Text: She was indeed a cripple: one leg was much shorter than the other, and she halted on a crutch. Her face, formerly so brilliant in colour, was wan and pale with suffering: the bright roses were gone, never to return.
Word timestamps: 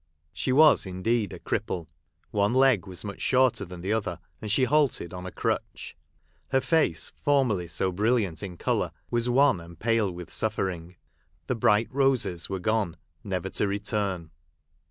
She 0.33 0.51
was 0.51 0.87
indeed 0.87 1.31
a 1.31 1.37
cripple: 1.37 1.85
one 2.31 2.55
leg 2.55 2.87
was 2.87 3.05
much 3.05 3.21
shorter 3.21 3.63
than 3.65 3.81
the 3.81 3.93
other, 3.93 4.17
and 4.41 4.51
she 4.51 4.63
halted 4.63 5.13
on 5.13 5.27
a 5.27 5.31
crutch. 5.31 5.95
Her 6.47 6.59
face, 6.59 7.11
formerly 7.21 7.67
so 7.67 7.91
brilliant 7.91 8.41
in 8.41 8.57
colour, 8.57 8.93
was 9.11 9.29
wan 9.29 9.59
and 9.61 9.77
pale 9.77 10.11
with 10.11 10.33
suffering: 10.33 10.95
the 11.45 11.53
bright 11.53 11.87
roses 11.93 12.49
were 12.49 12.57
gone, 12.57 12.97
never 13.23 13.49
to 13.51 13.67
return. 13.67 14.31